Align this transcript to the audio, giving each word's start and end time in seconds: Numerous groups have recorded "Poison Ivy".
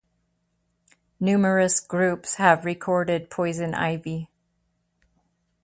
Numerous 1.19 1.79
groups 1.79 2.33
have 2.37 2.65
recorded 2.65 3.29
"Poison 3.29 3.75
Ivy". 3.75 4.31